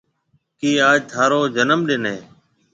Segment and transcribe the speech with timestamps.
[0.59, 2.17] ڪِي آج ٿارو جنم ڏن هيَ؟